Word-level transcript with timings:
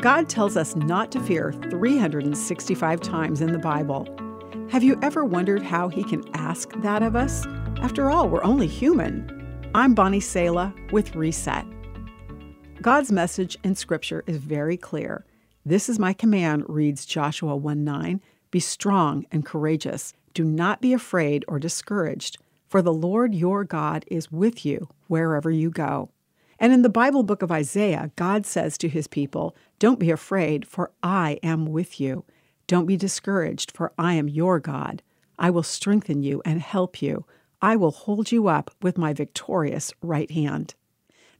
God 0.00 0.28
tells 0.28 0.56
us 0.56 0.76
not 0.76 1.10
to 1.10 1.20
fear 1.20 1.52
365 1.70 3.00
times 3.00 3.40
in 3.40 3.50
the 3.50 3.58
Bible. 3.58 4.06
Have 4.70 4.84
you 4.84 4.96
ever 5.02 5.24
wondered 5.24 5.60
how 5.60 5.88
He 5.88 6.04
can 6.04 6.22
ask 6.34 6.70
that 6.82 7.02
of 7.02 7.16
us? 7.16 7.44
After 7.82 8.08
all, 8.08 8.28
we're 8.28 8.44
only 8.44 8.68
human. 8.68 9.28
I'm 9.74 9.94
Bonnie 9.94 10.20
Sala 10.20 10.72
with 10.92 11.16
Reset. 11.16 11.64
God's 12.80 13.10
message 13.10 13.58
in 13.64 13.74
Scripture 13.74 14.22
is 14.28 14.36
very 14.36 14.76
clear. 14.76 15.24
This 15.66 15.88
is 15.88 15.98
my 15.98 16.12
command, 16.12 16.62
reads 16.68 17.04
Joshua 17.04 17.56
1 17.56 17.82
9. 17.82 18.20
Be 18.52 18.60
strong 18.60 19.26
and 19.32 19.44
courageous. 19.44 20.14
Do 20.32 20.44
not 20.44 20.80
be 20.80 20.92
afraid 20.92 21.44
or 21.48 21.58
discouraged, 21.58 22.38
for 22.68 22.82
the 22.82 22.94
Lord 22.94 23.34
your 23.34 23.64
God 23.64 24.04
is 24.06 24.30
with 24.30 24.64
you 24.64 24.90
wherever 25.08 25.50
you 25.50 25.70
go. 25.70 26.10
And 26.58 26.72
in 26.72 26.82
the 26.82 26.88
Bible 26.88 27.22
book 27.22 27.42
of 27.42 27.52
Isaiah, 27.52 28.10
God 28.16 28.44
says 28.44 28.76
to 28.78 28.88
his 28.88 29.06
people, 29.06 29.54
Don't 29.78 30.00
be 30.00 30.10
afraid, 30.10 30.66
for 30.66 30.90
I 31.02 31.38
am 31.42 31.66
with 31.66 32.00
you. 32.00 32.24
Don't 32.66 32.86
be 32.86 32.96
discouraged, 32.96 33.70
for 33.70 33.92
I 33.98 34.14
am 34.14 34.28
your 34.28 34.58
God. 34.58 35.02
I 35.38 35.50
will 35.50 35.62
strengthen 35.62 36.22
you 36.22 36.42
and 36.44 36.60
help 36.60 37.00
you. 37.00 37.24
I 37.62 37.76
will 37.76 37.92
hold 37.92 38.32
you 38.32 38.48
up 38.48 38.72
with 38.82 38.98
my 38.98 39.12
victorious 39.12 39.92
right 40.02 40.30
hand. 40.30 40.74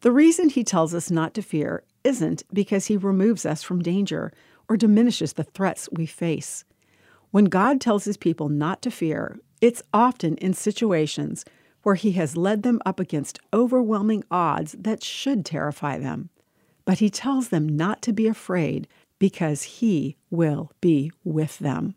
The 0.01 0.13
reason 0.13 0.49
he 0.49 0.63
tells 0.63 0.95
us 0.95 1.11
not 1.11 1.35
to 1.35 1.43
fear 1.43 1.83
isn't 2.05 2.45
because 2.53 2.87
he 2.87 2.97
removes 2.97 3.45
us 3.45 3.63
from 3.63 3.83
danger 3.83 4.33
or 4.69 4.77
diminishes 4.77 5.33
the 5.33 5.45
threats 5.45 5.89
we 5.93 6.07
face. 6.07 6.65
When 7.31 7.47
God 7.47 7.81
tells 7.81 8.05
his 8.05 8.17
people 8.17 8.49
not 8.49 8.81
to 8.83 8.91
fear, 8.91 9.39
it's 9.61 9.83
often 9.93 10.37
in 10.37 10.55
situations 10.55 11.45
where 11.83 11.95
he 11.95 12.13
has 12.13 12.37
led 12.37 12.63
them 12.63 12.81
up 12.85 13.01
against 13.01 13.41
overwhelming 13.53 14.25
odds 14.31 14.75
that 14.79 15.03
should 15.03 15.45
terrify 15.45 15.99
them. 15.99 16.31
But 16.85 16.99
he 16.99 17.11
tells 17.11 17.49
them 17.49 17.69
not 17.69 18.03
to 18.03 18.13
be 18.13 18.27
afraid 18.27 18.89
because 19.19 19.63
he 19.63 20.17
will 20.31 20.73
be 20.81 21.11
with 21.25 21.59
them. 21.59 21.95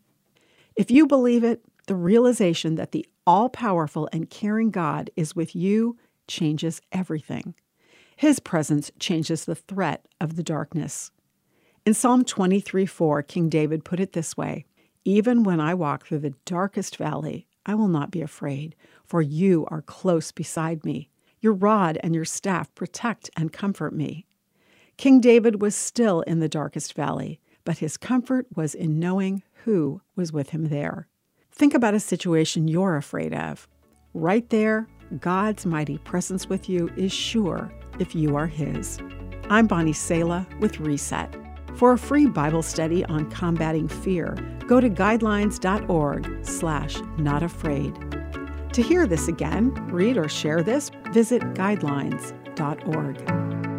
If 0.76 0.90
you 0.90 1.06
believe 1.06 1.44
it, 1.44 1.62
the 1.86 1.94
realization 1.94 2.76
that 2.76 2.92
the 2.92 3.06
all 3.26 3.48
powerful 3.48 4.08
and 4.12 4.30
caring 4.30 4.70
God 4.70 5.10
is 5.16 5.36
with 5.36 5.54
you 5.54 5.96
changes 6.26 6.80
everything. 6.90 7.54
His 8.16 8.40
presence 8.40 8.90
changes 8.98 9.44
the 9.44 9.54
threat 9.54 10.06
of 10.20 10.36
the 10.36 10.42
darkness. 10.42 11.10
In 11.84 11.94
Psalm 11.94 12.24
23 12.24 12.86
4, 12.86 13.22
King 13.22 13.48
David 13.48 13.84
put 13.84 14.00
it 14.00 14.12
this 14.12 14.36
way 14.36 14.64
Even 15.04 15.42
when 15.42 15.60
I 15.60 15.74
walk 15.74 16.06
through 16.06 16.20
the 16.20 16.34
darkest 16.44 16.96
valley, 16.96 17.46
I 17.64 17.74
will 17.74 17.88
not 17.88 18.10
be 18.10 18.22
afraid, 18.22 18.74
for 19.04 19.22
you 19.22 19.66
are 19.70 19.82
close 19.82 20.32
beside 20.32 20.84
me. 20.84 21.10
Your 21.40 21.52
rod 21.52 21.98
and 22.02 22.14
your 22.14 22.24
staff 22.24 22.74
protect 22.74 23.30
and 23.36 23.52
comfort 23.52 23.94
me. 23.94 24.26
King 24.96 25.20
David 25.20 25.60
was 25.60 25.74
still 25.74 26.20
in 26.22 26.40
the 26.40 26.48
darkest 26.48 26.94
valley, 26.94 27.40
but 27.64 27.78
his 27.78 27.96
comfort 27.96 28.46
was 28.54 28.74
in 28.74 28.98
knowing 28.98 29.42
who 29.64 30.00
was 30.16 30.32
with 30.32 30.50
him 30.50 30.66
there. 30.66 31.08
Think 31.50 31.74
about 31.74 31.94
a 31.94 32.00
situation 32.00 32.68
you're 32.68 32.96
afraid 32.96 33.34
of. 33.34 33.68
Right 34.14 34.48
there, 34.50 34.88
God's 35.20 35.66
mighty 35.66 35.98
presence 35.98 36.48
with 36.48 36.68
you 36.68 36.90
is 36.96 37.12
sure 37.12 37.72
if 37.98 38.14
you 38.14 38.36
are 38.36 38.46
His. 38.46 38.98
I'm 39.50 39.66
Bonnie 39.66 39.92
Sala 39.92 40.46
with 40.60 40.80
Reset. 40.80 41.41
For 41.76 41.92
a 41.92 41.98
free 41.98 42.26
Bible 42.26 42.62
study 42.62 43.04
on 43.06 43.30
combating 43.30 43.88
fear, 43.88 44.36
go 44.66 44.80
to 44.80 44.88
guidelines.org 44.88 46.44
slash 46.44 46.96
not 47.18 47.42
afraid. 47.42 47.94
To 48.72 48.82
hear 48.82 49.06
this 49.06 49.28
again, 49.28 49.74
read 49.90 50.16
or 50.16 50.28
share 50.28 50.62
this, 50.62 50.90
visit 51.12 51.42
guidelines.org. 51.54 53.71